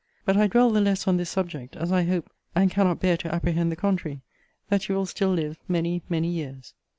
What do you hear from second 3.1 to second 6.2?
to apprehend the contrary) that you will still live many,